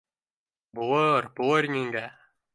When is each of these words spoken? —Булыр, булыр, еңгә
—Булыр, 0.79 1.29
булыр, 1.41 1.71
еңгә 1.83 2.05